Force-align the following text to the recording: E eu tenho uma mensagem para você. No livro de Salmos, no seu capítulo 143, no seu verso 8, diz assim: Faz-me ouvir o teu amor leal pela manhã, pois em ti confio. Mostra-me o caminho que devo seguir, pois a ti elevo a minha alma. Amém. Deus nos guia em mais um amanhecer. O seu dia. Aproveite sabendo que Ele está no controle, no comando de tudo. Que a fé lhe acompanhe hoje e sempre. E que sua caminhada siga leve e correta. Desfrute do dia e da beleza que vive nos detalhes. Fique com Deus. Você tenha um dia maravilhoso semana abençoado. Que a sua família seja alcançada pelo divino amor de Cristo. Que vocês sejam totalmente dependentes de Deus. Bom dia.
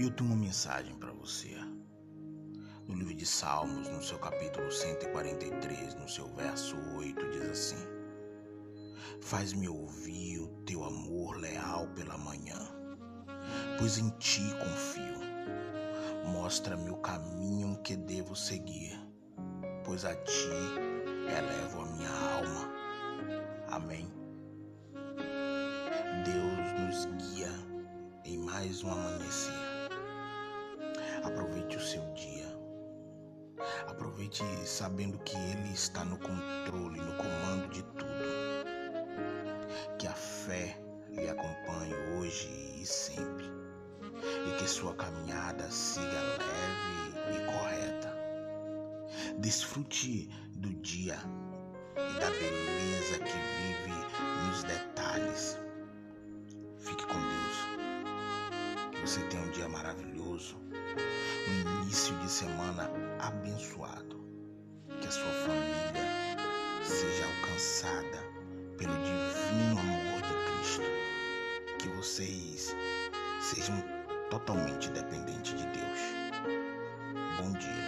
E 0.00 0.02
eu 0.02 0.10
tenho 0.10 0.30
uma 0.30 0.38
mensagem 0.38 0.94
para 0.94 1.12
você. 1.12 1.54
No 2.88 2.94
livro 2.94 3.12
de 3.12 3.26
Salmos, 3.26 3.86
no 3.86 4.02
seu 4.02 4.18
capítulo 4.18 4.72
143, 4.72 5.94
no 5.96 6.08
seu 6.08 6.26
verso 6.28 6.74
8, 6.96 7.28
diz 7.28 7.42
assim: 7.50 7.86
Faz-me 9.20 9.68
ouvir 9.68 10.38
o 10.38 10.48
teu 10.64 10.82
amor 10.84 11.36
leal 11.36 11.86
pela 11.88 12.16
manhã, 12.16 12.56
pois 13.78 13.98
em 13.98 14.08
ti 14.12 14.40
confio. 14.58 15.20
Mostra-me 16.32 16.88
o 16.88 16.96
caminho 16.96 17.78
que 17.82 17.94
devo 17.94 18.34
seguir, 18.34 18.98
pois 19.84 20.06
a 20.06 20.16
ti 20.16 20.48
elevo 21.28 21.82
a 21.82 21.84
minha 21.84 22.10
alma. 22.10 22.72
Amém. 23.68 24.10
Deus 26.24 26.80
nos 26.80 27.34
guia 27.34 27.52
em 28.24 28.38
mais 28.38 28.82
um 28.82 28.92
amanhecer. 28.92 29.59
O 31.80 31.82
seu 31.82 32.02
dia. 32.12 32.46
Aproveite 33.86 34.44
sabendo 34.66 35.18
que 35.20 35.34
Ele 35.34 35.72
está 35.72 36.04
no 36.04 36.18
controle, 36.18 37.00
no 37.00 37.16
comando 37.16 37.68
de 37.70 37.82
tudo. 37.82 38.04
Que 39.98 40.06
a 40.06 40.12
fé 40.12 40.78
lhe 41.08 41.26
acompanhe 41.26 41.94
hoje 42.18 42.50
e 42.76 42.84
sempre. 42.84 43.46
E 44.46 44.58
que 44.58 44.68
sua 44.68 44.94
caminhada 44.94 45.70
siga 45.70 46.04
leve 46.04 47.38
e 47.38 47.46
correta. 47.46 48.14
Desfrute 49.38 50.28
do 50.56 50.68
dia 50.82 51.18
e 51.96 52.20
da 52.20 52.28
beleza 52.28 53.18
que 53.20 53.38
vive 53.56 53.94
nos 54.46 54.64
detalhes. 54.64 55.58
Fique 56.76 57.06
com 57.06 57.14
Deus. 57.14 59.00
Você 59.00 59.22
tenha 59.28 59.42
um 59.42 59.50
dia 59.52 59.66
maravilhoso 59.66 60.69
semana 62.30 62.88
abençoado. 63.18 64.20
Que 65.00 65.08
a 65.08 65.10
sua 65.10 65.32
família 65.44 66.36
seja 66.84 67.24
alcançada 67.26 68.18
pelo 68.78 68.94
divino 69.02 69.80
amor 69.80 70.22
de 70.22 70.34
Cristo. 70.46 70.82
Que 71.78 71.88
vocês 71.88 72.76
sejam 73.40 73.82
totalmente 74.30 74.90
dependentes 74.90 75.58
de 75.58 75.66
Deus. 75.66 76.00
Bom 77.38 77.52
dia. 77.58 77.79